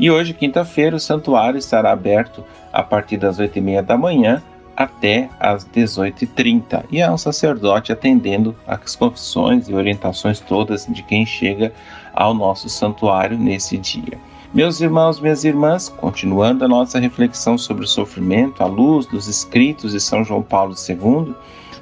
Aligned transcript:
E 0.00 0.10
hoje, 0.10 0.32
quinta-feira, 0.32 0.96
o 0.96 1.00
santuário 1.00 1.58
estará 1.58 1.92
aberto 1.92 2.42
a 2.72 2.82
partir 2.82 3.18
das 3.18 3.38
8 3.38 3.58
e 3.58 3.60
meia 3.60 3.82
da 3.82 3.96
manhã 3.96 4.42
até 4.76 5.28
às 5.38 5.66
18h30 5.66 6.84
e 6.90 7.02
há 7.02 7.12
um 7.12 7.18
sacerdote 7.18 7.92
atendendo 7.92 8.54
as 8.66 8.96
confissões 8.96 9.68
e 9.68 9.74
orientações 9.74 10.40
todas 10.40 10.86
de 10.86 11.02
quem 11.02 11.26
chega 11.26 11.72
ao 12.14 12.34
nosso 12.34 12.68
santuário 12.68 13.38
nesse 13.38 13.76
dia. 13.76 14.18
Meus 14.52 14.80
irmãos, 14.80 15.18
minhas 15.18 15.44
irmãs, 15.44 15.88
continuando 15.88 16.64
a 16.64 16.68
nossa 16.68 16.98
reflexão 16.98 17.56
sobre 17.56 17.84
o 17.84 17.88
sofrimento 17.88 18.62
à 18.62 18.66
luz 18.66 19.06
dos 19.06 19.26
escritos 19.26 19.92
de 19.92 20.00
São 20.00 20.22
João 20.22 20.42
Paulo 20.42 20.74
II, 20.88 21.34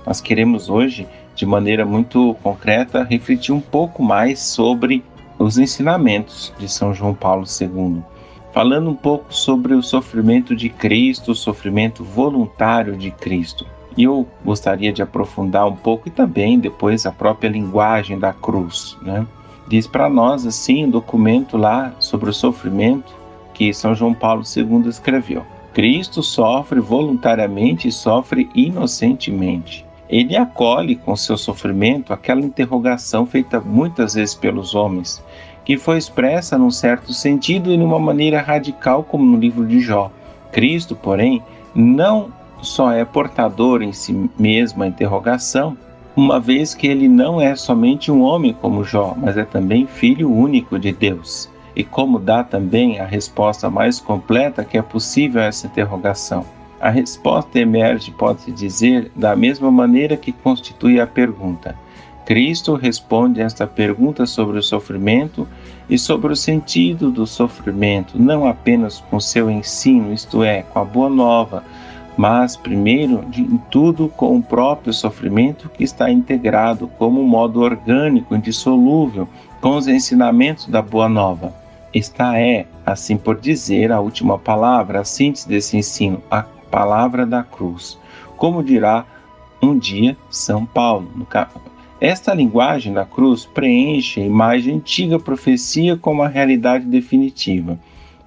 nós 0.06 0.20
queremos 0.20 0.68
hoje, 0.68 1.06
de 1.34 1.44
maneira 1.44 1.84
muito 1.84 2.34
concreta, 2.42 3.02
refletir 3.02 3.52
um 3.52 3.60
pouco 3.60 4.02
mais 4.02 4.38
sobre 4.38 5.02
os 5.38 5.58
ensinamentos 5.58 6.52
de 6.58 6.68
São 6.68 6.94
João 6.94 7.14
Paulo 7.14 7.44
II 7.60 8.02
falando 8.52 8.90
um 8.90 8.94
pouco 8.94 9.32
sobre 9.32 9.74
o 9.74 9.82
sofrimento 9.82 10.54
de 10.54 10.68
Cristo, 10.68 11.32
o 11.32 11.34
sofrimento 11.34 12.02
voluntário 12.02 12.96
de 12.96 13.10
Cristo. 13.10 13.66
E 13.96 14.04
eu 14.04 14.26
gostaria 14.44 14.92
de 14.92 15.02
aprofundar 15.02 15.66
um 15.66 15.76
pouco 15.76 16.08
e 16.08 16.10
também 16.10 16.58
depois 16.58 17.06
a 17.06 17.12
própria 17.12 17.48
linguagem 17.48 18.18
da 18.18 18.32
cruz. 18.32 18.96
Né? 19.02 19.26
Diz 19.68 19.86
para 19.86 20.08
nós 20.08 20.46
assim 20.46 20.84
um 20.86 20.90
documento 20.90 21.56
lá 21.56 21.94
sobre 21.98 22.30
o 22.30 22.34
sofrimento 22.34 23.14
que 23.54 23.72
São 23.74 23.94
João 23.94 24.14
Paulo 24.14 24.42
II 24.44 24.88
escreveu. 24.88 25.44
Cristo 25.72 26.22
sofre 26.22 26.80
voluntariamente 26.80 27.86
e 27.88 27.92
sofre 27.92 28.48
inocentemente. 28.54 29.86
Ele 30.08 30.36
acolhe 30.36 30.96
com 30.96 31.14
seu 31.14 31.36
sofrimento 31.36 32.12
aquela 32.12 32.40
interrogação 32.40 33.24
feita 33.24 33.60
muitas 33.60 34.14
vezes 34.14 34.34
pelos 34.34 34.74
homens 34.74 35.22
que 35.70 35.78
foi 35.78 35.98
expressa 35.98 36.58
num 36.58 36.72
certo 36.72 37.12
sentido 37.12 37.70
e 37.70 37.76
numa 37.76 37.96
maneira 37.96 38.42
radical, 38.42 39.04
como 39.04 39.24
no 39.24 39.38
livro 39.38 39.64
de 39.64 39.78
Jó. 39.78 40.10
Cristo, 40.50 40.96
porém, 40.96 41.44
não 41.72 42.32
só 42.60 42.90
é 42.90 43.04
portador 43.04 43.80
em 43.80 43.92
si 43.92 44.28
mesmo 44.36 44.82
a 44.82 44.88
interrogação, 44.88 45.78
uma 46.16 46.40
vez 46.40 46.74
que 46.74 46.88
ele 46.88 47.06
não 47.06 47.40
é 47.40 47.54
somente 47.54 48.10
um 48.10 48.20
homem 48.20 48.52
como 48.52 48.82
Jó, 48.82 49.14
mas 49.16 49.36
é 49.36 49.44
também 49.44 49.86
filho 49.86 50.28
único 50.28 50.76
de 50.76 50.90
Deus. 50.90 51.48
E 51.76 51.84
como 51.84 52.18
dá 52.18 52.42
também 52.42 52.98
a 52.98 53.04
resposta 53.04 53.70
mais 53.70 54.00
completa 54.00 54.64
que 54.64 54.76
é 54.76 54.82
possível 54.82 55.40
a 55.40 55.44
essa 55.44 55.68
interrogação. 55.68 56.44
A 56.80 56.90
resposta 56.90 57.60
emerge, 57.60 58.10
pode-se 58.10 58.50
dizer, 58.50 59.12
da 59.14 59.36
mesma 59.36 59.70
maneira 59.70 60.16
que 60.16 60.32
constitui 60.32 60.98
a 60.98 61.06
pergunta. 61.06 61.76
Cristo 62.24 62.74
responde 62.74 63.40
esta 63.40 63.66
pergunta 63.66 64.26
sobre 64.26 64.58
o 64.58 64.62
sofrimento 64.62 65.48
e 65.88 65.98
sobre 65.98 66.32
o 66.32 66.36
sentido 66.36 67.10
do 67.10 67.26
sofrimento, 67.26 68.20
não 68.20 68.46
apenas 68.46 69.00
com 69.10 69.18
seu 69.18 69.50
ensino, 69.50 70.12
isto 70.12 70.44
é, 70.44 70.62
com 70.62 70.78
a 70.78 70.84
boa 70.84 71.10
nova, 71.10 71.64
mas 72.16 72.56
primeiro 72.56 73.24
de 73.26 73.44
tudo 73.70 74.08
com 74.08 74.36
o 74.36 74.42
próprio 74.42 74.92
sofrimento 74.92 75.68
que 75.70 75.82
está 75.82 76.10
integrado 76.10 76.86
como 76.98 77.22
modo 77.24 77.60
orgânico, 77.60 78.36
indissolúvel, 78.36 79.28
com 79.60 79.76
os 79.76 79.88
ensinamentos 79.88 80.66
da 80.66 80.82
boa 80.82 81.08
nova. 81.08 81.52
Esta 81.92 82.38
é, 82.38 82.66
assim 82.86 83.16
por 83.16 83.40
dizer, 83.40 83.90
a 83.90 84.00
última 84.00 84.38
palavra, 84.38 85.00
a 85.00 85.04
síntese 85.04 85.48
desse 85.48 85.76
ensino, 85.76 86.22
a 86.30 86.42
palavra 86.70 87.26
da 87.26 87.42
cruz. 87.42 87.98
Como 88.36 88.62
dirá 88.62 89.04
um 89.62 89.76
dia 89.76 90.16
São 90.30 90.64
Paulo, 90.64 91.10
no 91.14 91.26
esta 92.00 92.32
linguagem 92.32 92.94
da 92.94 93.04
cruz 93.04 93.44
preenche 93.44 94.20
a 94.20 94.24
imagem 94.24 94.76
antiga 94.76 95.18
profecia 95.18 95.96
como 95.96 96.22
a 96.22 96.28
realidade 96.28 96.86
definitiva. 96.86 97.78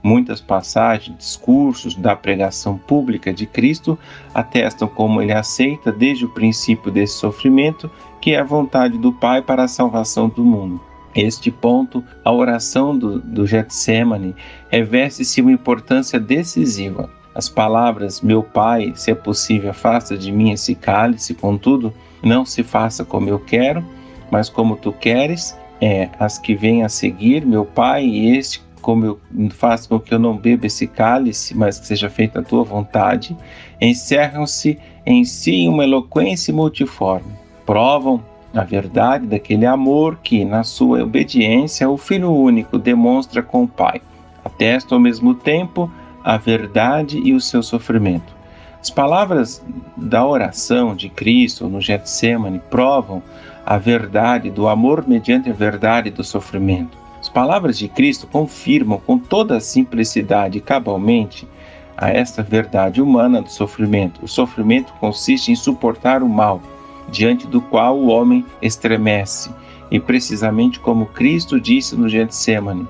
Muitas 0.04 0.40
passagens, 0.42 1.18
discursos 1.18 1.96
da 1.96 2.16
pregação 2.16 2.78
pública 2.78 3.34
de 3.34 3.48
Cristo 3.48 3.98
atestam 4.34 4.88
como 4.88 5.22
ele 5.22 5.32
aceita 5.32 5.92
desde 5.92 6.26
o 6.26 6.30
princípio 6.30 6.92
desse 6.92 7.14
sofrimento 7.14 7.90
que 8.22 8.34
é 8.34 8.40
a 8.40 8.44
vontade 8.44 8.98
do 8.98 9.12
Pai 9.12 9.42
para 9.42 9.64
a 9.64 9.68
salvação 9.68 10.30
do 10.30 10.44
mundo. 10.44 10.80
Este 11.16 11.50
ponto, 11.50 12.04
a 12.24 12.32
oração 12.32 12.98
do, 12.98 13.20
do 13.20 13.48
Getsemane, 13.48 14.36
reveste-se 14.70 15.42
uma 15.42 15.52
importância 15.52 16.20
decisiva. 16.20 17.10
As 17.34 17.50
palavras, 17.50 18.22
meu 18.22 18.44
Pai, 18.44 18.94
se 18.96 19.12
é 19.12 19.16
possível, 19.16 19.72
afasta 19.72 20.18
de 20.18 20.32
mim 20.32 20.52
esse 20.52 20.76
cálice, 20.76 21.34
contudo, 21.34 21.94
não 22.24 22.46
se 22.46 22.64
faça 22.64 23.04
como 23.04 23.30
eu 23.30 23.40
quero, 23.40 23.84
mas 24.32 24.50
como 24.50 24.76
tu 24.76 24.92
queres, 24.92 25.58
é, 25.82 26.10
as 26.20 26.40
que 26.40 26.56
vêm 26.56 26.84
a 26.84 26.90
seguir, 26.90 27.46
meu 27.46 27.66
Pai, 27.66 28.06
e 28.06 28.38
este 28.38 28.64
como 28.84 29.06
eu 29.06 29.20
faço 29.52 29.88
com 29.88 30.00
que 30.00 30.14
eu 30.14 30.20
não 30.20 30.38
beba 30.38 30.68
esse 30.68 30.86
cálice, 30.86 31.56
mas 31.56 31.80
que 31.80 31.88
seja 31.88 32.10
feita 32.10 32.40
a 32.40 32.44
tua 32.44 32.64
vontade, 32.64 33.36
encerram-se 33.80 34.78
em 35.06 35.24
si 35.24 35.68
uma 35.68 35.84
eloquência 35.84 36.54
multiforme. 36.54 37.32
Provam 37.66 38.22
a 38.54 38.64
verdade 38.64 39.26
daquele 39.26 39.66
amor 39.66 40.20
que, 40.22 40.46
na 40.46 40.64
sua 40.64 41.02
obediência, 41.02 41.90
o 41.90 41.98
Filho 41.98 42.32
único 42.32 42.78
demonstra 42.78 43.42
com 43.42 43.64
o 43.64 43.68
Pai. 43.68 44.02
Atesta 44.44 44.94
ao 44.94 45.02
mesmo 45.02 45.34
tempo 45.34 45.90
a 46.24 46.38
verdade 46.38 47.20
e 47.24 47.34
o 47.34 47.40
seu 47.40 47.64
sofrimento. 47.64 48.36
As 48.84 48.90
palavras 48.90 49.64
da 49.96 50.28
oração 50.28 50.94
de 50.94 51.08
Cristo 51.08 51.70
no 51.70 51.80
Getsemane 51.80 52.60
provam 52.70 53.24
a 53.66 53.78
verdade 53.78 54.50
do 54.50 54.68
amor 54.68 55.08
mediante 55.08 55.50
a 55.50 55.54
verdade 55.54 56.10
do 56.10 56.22
sofrimento. 56.22 56.98
As 57.18 57.30
palavras 57.30 57.78
de 57.78 57.88
Cristo 57.88 58.28
confirmam 58.28 59.00
com 59.00 59.18
toda 59.18 59.56
a 59.56 59.62
simplicidade 59.62 60.58
e 60.58 60.62
cabalmente 60.62 61.48
a 61.96 62.10
esta 62.10 62.44
verdade 62.44 63.02
humana 63.02 63.42
do 63.42 63.50
sofrimento. 63.50 64.20
O 64.22 64.28
sofrimento 64.28 64.92
consiste 65.00 65.50
em 65.50 65.56
suportar 65.56 66.22
o 66.22 66.28
mal, 66.28 66.62
diante 67.10 67.48
do 67.48 67.62
qual 67.62 67.98
o 67.98 68.08
homem 68.08 68.46
estremece, 68.62 69.50
e 69.90 69.98
precisamente 69.98 70.78
como 70.82 71.06
Cristo 71.06 71.58
disse 71.58 71.96
no 71.96 72.10
Getsemane, 72.10 72.86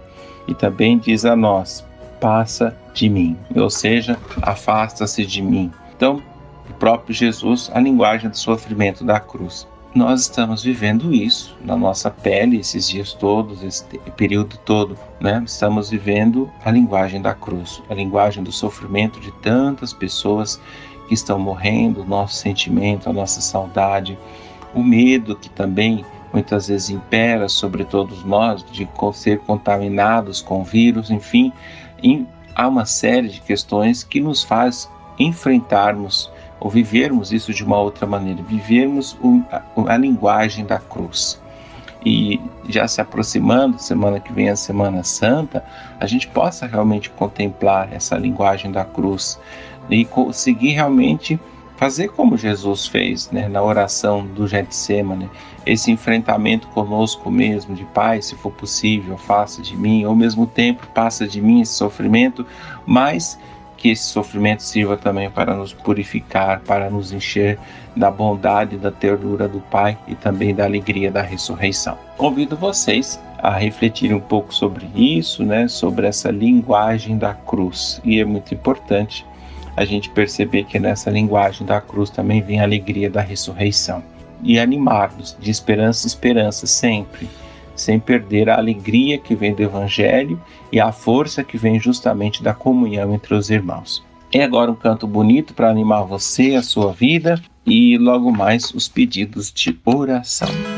e 0.47 0.55
também 0.55 0.97
diz 0.97 1.23
a 1.23 1.35
nós: 1.35 1.85
passa 2.19 2.75
de 2.95 3.07
mim, 3.07 3.37
ou 3.55 3.69
seja, 3.69 4.17
afasta-se 4.41 5.23
de 5.23 5.39
mim. 5.39 5.71
Então, 6.03 6.21
o 6.69 6.73
próprio 6.73 7.15
Jesus, 7.15 7.71
a 7.73 7.79
linguagem 7.79 8.29
do 8.29 8.37
sofrimento 8.37 9.05
da 9.05 9.21
cruz. 9.21 9.65
Nós 9.95 10.23
estamos 10.23 10.61
vivendo 10.61 11.13
isso 11.13 11.55
na 11.63 11.77
nossa 11.77 12.11
pele 12.11 12.57
esses 12.57 12.89
dias 12.89 13.13
todos, 13.13 13.63
esse 13.63 13.85
período 14.17 14.57
todo, 14.65 14.97
né? 15.21 15.41
Estamos 15.45 15.91
vivendo 15.91 16.51
a 16.65 16.69
linguagem 16.69 17.21
da 17.21 17.33
cruz, 17.33 17.81
a 17.89 17.93
linguagem 17.93 18.43
do 18.43 18.51
sofrimento 18.51 19.17
de 19.21 19.31
tantas 19.35 19.93
pessoas 19.93 20.59
que 21.07 21.13
estão 21.13 21.39
morrendo, 21.39 22.01
o 22.01 22.05
nosso 22.05 22.35
sentimento, 22.35 23.09
a 23.09 23.13
nossa 23.13 23.39
saudade, 23.39 24.19
o 24.75 24.83
medo 24.83 25.37
que 25.37 25.49
também 25.49 26.03
muitas 26.33 26.67
vezes 26.67 26.89
impera 26.89 27.47
sobre 27.47 27.85
todos 27.85 28.25
nós 28.25 28.61
de 28.73 28.85
ser 29.13 29.39
contaminados 29.39 30.41
com 30.41 30.65
vírus, 30.65 31.09
enfim, 31.09 31.53
há 32.53 32.67
uma 32.67 32.83
série 32.83 33.29
de 33.29 33.39
questões 33.39 34.03
que 34.03 34.19
nos 34.19 34.43
faz 34.43 34.91
enfrentarmos 35.17 36.31
ou 36.59 36.69
vivermos 36.69 37.31
isso 37.31 37.53
de 37.53 37.63
uma 37.63 37.77
outra 37.77 38.07
maneira, 38.07 38.41
vivermos 38.41 39.17
a, 39.51 39.61
a 39.93 39.97
linguagem 39.97 40.65
da 40.65 40.79
cruz. 40.79 41.41
E 42.05 42.39
já 42.67 42.87
se 42.87 42.99
aproximando, 42.99 43.79
semana 43.79 44.19
que 44.19 44.31
vem 44.31 44.49
a 44.49 44.55
Semana 44.55 45.03
Santa, 45.03 45.63
a 45.99 46.05
gente 46.05 46.27
possa 46.27 46.65
realmente 46.65 47.09
contemplar 47.09 47.93
essa 47.93 48.17
linguagem 48.17 48.71
da 48.71 48.83
cruz 48.83 49.39
e 49.89 50.03
conseguir 50.03 50.71
realmente 50.71 51.39
fazer 51.77 52.09
como 52.09 52.37
Jesus 52.37 52.87
fez 52.87 53.29
né, 53.31 53.47
na 53.47 53.61
oração 53.61 54.25
do 54.25 54.47
Getsemane, 54.47 55.29
esse 55.65 55.91
enfrentamento 55.91 56.67
conosco 56.69 57.31
mesmo, 57.31 57.75
de 57.75 57.83
Pai, 57.85 58.21
se 58.21 58.35
for 58.35 58.51
possível, 58.51 59.17
faça 59.17 59.61
de 59.61 59.75
mim, 59.75 60.03
ao 60.03 60.15
mesmo 60.15 60.45
tempo 60.45 60.87
passa 60.93 61.27
de 61.27 61.41
mim 61.41 61.61
esse 61.61 61.73
sofrimento, 61.73 62.45
mas 62.85 63.39
que 63.83 63.89
esse 63.89 64.03
sofrimento 64.03 64.63
sirva 64.63 64.95
também 64.95 65.29
para 65.29 65.53
nos 65.53 65.73
purificar, 65.73 66.61
para 66.61 66.89
nos 66.89 67.11
encher 67.11 67.59
da 67.93 68.09
bondade, 68.09 68.77
da 68.77 68.89
ternura 68.89 69.45
do 69.45 69.59
Pai 69.59 69.97
e 70.07 70.15
também 70.15 70.55
da 70.55 70.63
alegria 70.63 71.11
da 71.11 71.21
ressurreição. 71.21 71.97
Convido 72.15 72.55
vocês 72.55 73.19
a 73.39 73.51
refletirem 73.51 74.15
um 74.15 74.21
pouco 74.21 74.55
sobre 74.55 74.87
isso, 74.95 75.43
né, 75.43 75.67
sobre 75.67 76.07
essa 76.07 76.31
linguagem 76.31 77.17
da 77.17 77.33
cruz. 77.33 77.99
E 78.05 78.21
é 78.21 78.23
muito 78.23 78.53
importante 78.53 79.25
a 79.75 79.83
gente 79.83 80.09
perceber 80.11 80.63
que 80.63 80.79
nessa 80.79 81.11
linguagem 81.11 81.67
da 81.67 81.81
cruz 81.81 82.09
também 82.09 82.41
vem 82.41 82.61
a 82.61 82.63
alegria 82.63 83.09
da 83.09 83.19
ressurreição. 83.19 84.01
E 84.41 84.57
animar-nos 84.57 85.35
de 85.37 85.51
esperança 85.51 86.07
esperança 86.07 86.65
sempre 86.65 87.27
sem 87.75 87.99
perder 87.99 88.49
a 88.49 88.57
alegria 88.57 89.17
que 89.17 89.35
vem 89.35 89.53
do 89.53 89.61
Evangelho 89.61 90.41
e 90.71 90.79
a 90.79 90.91
força 90.91 91.43
que 91.43 91.57
vem 91.57 91.79
justamente 91.79 92.43
da 92.43 92.53
comunhão 92.53 93.13
entre 93.13 93.33
os 93.33 93.49
irmãos. 93.49 94.03
É 94.31 94.43
agora 94.43 94.71
um 94.71 94.75
canto 94.75 95.05
bonito 95.05 95.53
para 95.53 95.69
animar 95.69 96.03
você, 96.03 96.55
a 96.55 96.63
sua 96.63 96.91
vida 96.91 97.39
e 97.65 97.97
logo 97.97 98.31
mais 98.31 98.73
os 98.73 98.87
pedidos 98.87 99.51
de 99.51 99.77
oração. 99.85 100.72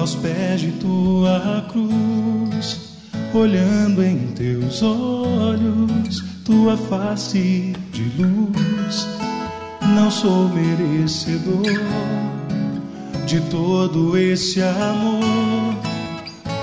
Aos 0.00 0.14
pés 0.14 0.62
de 0.62 0.72
tua 0.72 1.66
cruz, 1.70 2.96
olhando 3.34 4.02
em 4.02 4.28
teus 4.28 4.82
olhos, 4.82 6.24
tua 6.42 6.74
face 6.74 7.74
de 7.92 8.04
luz. 8.16 9.06
Não 9.94 10.10
sou 10.10 10.48
merecedor 10.48 11.66
de 13.26 13.40
todo 13.42 14.16
esse 14.16 14.62
amor. 14.62 15.74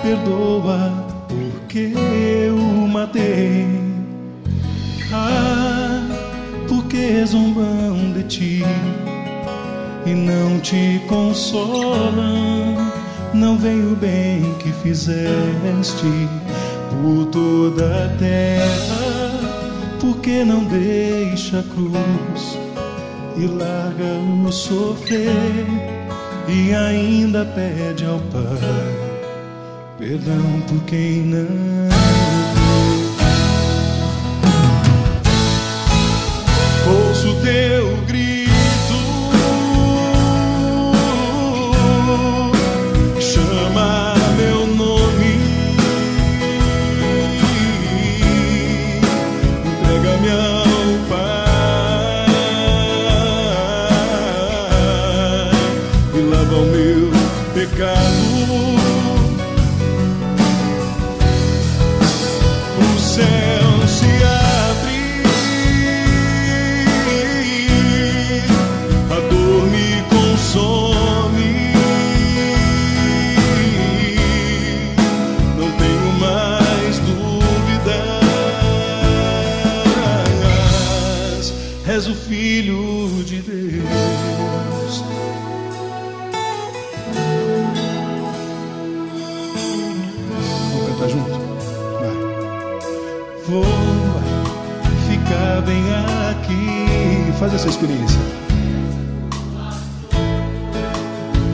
Perdoa 0.01 1.05
porque 1.27 1.93
eu 2.47 2.57
matei. 2.87 3.67
Ah, 5.13 6.01
porque 6.67 7.23
zombam 7.23 8.13
de 8.13 8.23
ti 8.23 8.63
e 10.07 10.09
não 10.09 10.59
te 10.59 10.99
consolam 11.07 12.86
não 13.37 13.57
vem 13.57 13.79
o 13.93 13.95
bem 13.95 14.53
que 14.59 14.71
fizeste 14.71 16.27
por 16.89 17.25
toda 17.27 18.05
a 18.05 18.09
terra, 18.17 19.97
porque 19.99 20.43
não 20.43 20.63
deixa 20.65 21.59
a 21.59 21.63
cruz 21.63 22.57
e 23.37 23.45
larga 23.45 24.47
o 24.47 24.51
sofrer? 24.51 25.65
E 26.47 26.73
ainda 26.73 27.45
pede 27.45 28.05
ao 28.05 28.19
Pai 28.19 29.07
perdão 29.97 30.61
por 30.67 30.83
quem 30.85 31.23
não 31.23 31.47
ouço 36.87 37.35
teu 37.41 37.97
grito 38.05 38.26
Faz 50.07 50.66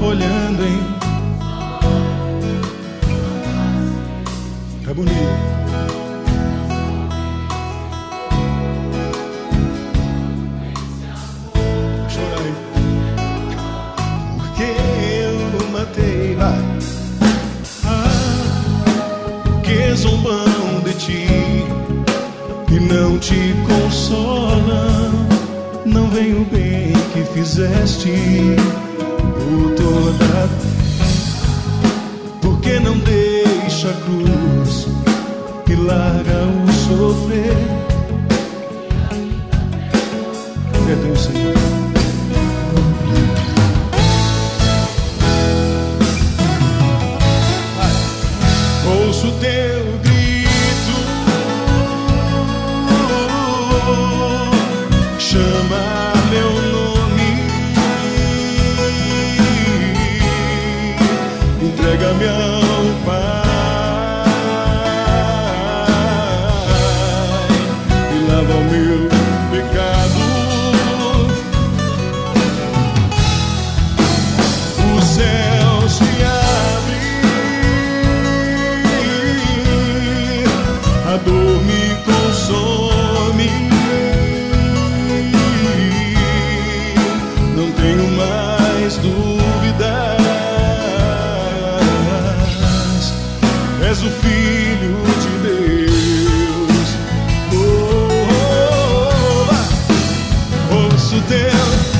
Olhando 0.05 0.63
em. 0.63 0.79
É 4.89 4.93
bonito. 4.93 5.13
Chora 12.13 12.41
aí. 12.41 12.53
Porque 14.37 14.69
eu 15.23 15.71
matei. 15.71 16.35
Vai. 16.35 16.61
Ah, 17.85 19.61
que 19.63 19.95
zombam 19.95 20.81
de 20.83 20.93
ti 20.93 21.27
e 22.69 22.79
não 22.79 23.17
te 23.19 23.55
consolam 23.67 25.23
não 25.85 26.09
vem 26.09 26.33
o 26.33 26.45
bem 26.45 26.93
que 27.13 27.23
fizeste 27.33 28.09
por 29.33 29.75
toda 29.75 30.49
porque 32.41 32.79
não 32.79 32.97
deixa 32.99 33.89
a 33.89 33.93
cruz 33.93 34.87
e 35.69 35.75
larga 35.75 36.45
o 36.45 36.71
sofrer? 36.71 37.57
Perdão, 40.85 41.11
o 41.11 41.17
Senhor 41.17 41.72
teu 101.27 101.92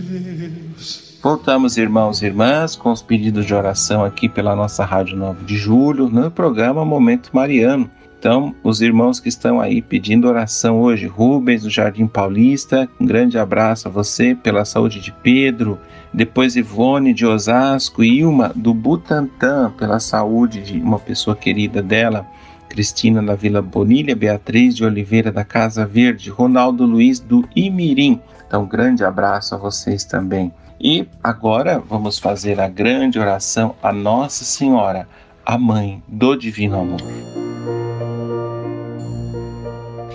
de 0.00 0.48
Deus. 0.48 1.18
Voltamos, 1.22 1.78
irmãos 1.78 2.20
e 2.20 2.26
irmãs, 2.26 2.76
com 2.76 2.92
os 2.92 3.02
pedidos 3.02 3.46
de 3.46 3.54
oração 3.54 4.04
aqui 4.04 4.28
pela 4.28 4.54
nossa 4.54 4.84
Rádio 4.84 5.16
9 5.16 5.44
de 5.44 5.56
Julho, 5.56 6.08
no 6.08 6.30
programa 6.30 6.84
Momento 6.84 7.30
Mariano. 7.32 7.90
Então, 8.18 8.54
os 8.62 8.80
irmãos 8.80 9.20
que 9.20 9.28
estão 9.28 9.60
aí 9.60 9.82
pedindo 9.82 10.26
oração 10.26 10.80
hoje, 10.80 11.06
Rubens 11.06 11.62
do 11.62 11.68
Jardim 11.68 12.06
Paulista, 12.06 12.88
um 12.98 13.04
grande 13.04 13.38
abraço 13.38 13.86
a 13.86 13.90
você 13.90 14.34
pela 14.34 14.64
saúde 14.64 14.98
de 14.98 15.12
Pedro, 15.12 15.78
depois 16.12 16.56
Ivone 16.56 17.12
de 17.12 17.26
Osasco, 17.26 18.02
Ilma 18.02 18.50
do 18.54 18.72
Butantã 18.72 19.70
pela 19.76 20.00
saúde 20.00 20.62
de 20.62 20.78
uma 20.78 20.98
pessoa 20.98 21.36
querida 21.36 21.82
dela, 21.82 22.26
Cristina 22.68 23.22
da 23.22 23.34
Vila 23.34 23.62
Bonilha, 23.62 24.16
Beatriz 24.16 24.74
de 24.74 24.84
Oliveira 24.84 25.30
da 25.30 25.44
Casa 25.44 25.86
Verde, 25.86 26.30
Ronaldo 26.30 26.84
Luiz 26.84 27.20
do 27.20 27.48
Imirim. 27.54 28.20
Então, 28.46 28.66
grande 28.66 29.04
abraço 29.04 29.54
a 29.54 29.58
vocês 29.58 30.04
também. 30.04 30.52
E 30.80 31.06
agora 31.22 31.78
vamos 31.78 32.18
fazer 32.18 32.60
a 32.60 32.68
grande 32.68 33.18
oração 33.18 33.74
a 33.82 33.92
Nossa 33.92 34.44
Senhora, 34.44 35.08
a 35.44 35.56
Mãe 35.56 36.02
do 36.08 36.36
Divino 36.36 36.80
Amor. 36.80 37.00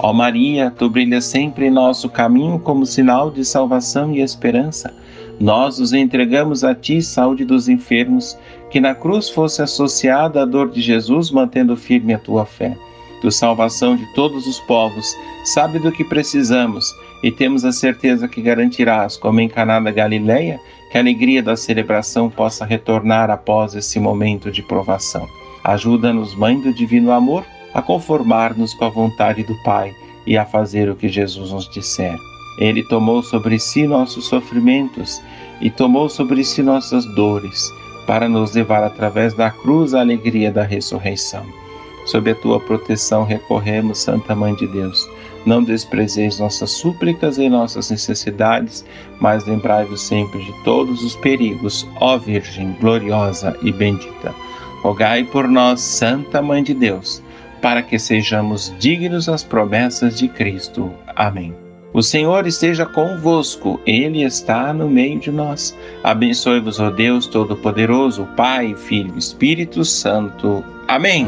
Ó 0.02 0.14
Maria, 0.14 0.72
tu 0.72 0.90
brilhas 0.90 1.26
sempre 1.26 1.68
em 1.68 1.70
nosso 1.70 2.10
caminho 2.10 2.58
como 2.60 2.86
sinal 2.86 3.30
de 3.30 3.44
salvação 3.44 4.14
e 4.14 4.22
esperança. 4.22 4.94
Nós 5.40 5.80
os 5.80 5.94
entregamos 5.94 6.64
a 6.64 6.76
ti, 6.76 7.02
saúde 7.02 7.46
dos 7.46 7.70
enfermos, 7.70 8.38
que 8.70 8.80
na 8.80 8.94
cruz 8.94 9.30
fosse 9.30 9.62
associada 9.62 10.42
a 10.42 10.46
dor 10.46 10.70
de 10.70 10.82
Jesus, 10.82 11.32
mantendo 11.32 11.78
firme 11.78 12.14
a 12.14 12.20
tua 12.20 12.46
fé. 12.46 12.78
Tu, 13.22 13.32
salvação 13.32 13.96
de 13.96 14.06
todos 14.14 14.48
os 14.48 14.60
povos, 14.60 15.16
sabe 15.46 15.80
do 15.80 15.92
que 15.92 16.04
precisamos 16.04 16.94
e 17.24 17.32
temos 17.32 17.66
a 17.66 17.72
certeza 17.72 18.28
que 18.28 18.42
garantirás, 18.42 19.18
como 19.18 19.40
em 19.40 19.50
Caná 19.50 19.80
da 19.80 19.92
Galileia, 19.92 20.60
que 20.92 20.98
a 20.98 21.02
alegria 21.02 21.44
da 21.44 21.56
celebração 21.56 22.30
possa 22.30 22.66
retornar 22.66 23.30
após 23.30 23.76
esse 23.76 24.00
momento 24.00 24.52
de 24.52 24.62
provação. 24.62 25.28
Ajuda-nos, 25.64 26.36
Mãe 26.36 26.60
do 26.60 26.74
Divino 26.74 27.12
Amor, 27.12 27.46
a 27.74 27.82
conformar-nos 27.82 28.74
com 28.74 28.86
a 28.86 28.90
vontade 28.90 29.44
do 29.44 29.56
Pai 29.64 29.94
e 30.26 30.38
a 30.38 30.46
fazer 30.46 30.90
o 30.90 30.96
que 30.96 31.08
Jesus 31.08 31.52
nos 31.52 31.70
disser. 31.70 32.18
Ele 32.60 32.84
tomou 32.84 33.24
sobre 33.24 33.58
si 33.58 33.88
nossos 33.88 34.26
sofrimentos 34.26 35.20
e 35.60 35.72
tomou 35.72 36.08
sobre 36.08 36.44
si 36.44 36.62
nossas 36.62 37.06
dores, 37.06 37.74
para 38.06 38.30
nos 38.30 38.54
levar 38.54 38.84
através 38.84 39.34
da 39.34 39.50
cruz 39.50 39.96
à 39.96 40.02
alegria 40.02 40.52
da 40.52 40.64
ressurreição. 40.64 41.44
Sob 42.06 42.30
a 42.30 42.36
tua 42.36 42.60
proteção 42.60 43.24
recorremos, 43.24 44.00
Santa 44.00 44.36
Mãe 44.36 44.54
de 44.56 44.68
Deus. 44.68 45.10
Não 45.46 45.64
desprezeis 45.64 46.40
nossas 46.40 46.72
súplicas 46.72 47.38
e 47.38 47.50
nossas 47.50 47.90
necessidades, 47.90 48.86
mas 49.20 49.46
lembrai-vos 49.46 50.02
sempre 50.02 50.44
de 50.44 50.54
todos 50.64 51.04
os 51.04 51.16
perigos, 51.16 51.88
ó 52.00 52.18
Virgem 52.18 52.76
gloriosa 52.80 53.58
e 53.62 53.72
bendita. 53.72 54.36
Rogai 54.84 55.24
por 55.24 55.48
nós, 55.48 55.82
Santa 55.82 56.42
Mãe 56.42 56.62
de 56.62 56.74
Deus 56.74 57.22
para 57.62 57.82
que 57.82 58.00
sejamos 58.00 58.74
dignos 58.80 59.26
das 59.26 59.44
promessas 59.44 60.18
de 60.18 60.28
Cristo. 60.28 60.92
Amém. 61.16 61.69
O 61.92 62.04
Senhor 62.04 62.46
esteja 62.46 62.86
convosco, 62.86 63.80
Ele 63.86 64.24
está 64.24 64.72
no 64.74 64.88
meio 64.88 65.20
de 65.20 65.32
nós. 65.32 65.76
Abençoe-vos, 66.04 66.80
ó 66.80 66.90
Deus 66.90 67.26
Todo-Poderoso, 67.26 68.28
Pai, 68.38 68.76
Filho 68.76 69.14
e 69.16 69.20
Espírito 69.20 69.84
Santo. 69.84 70.64
Amém. 70.88 71.28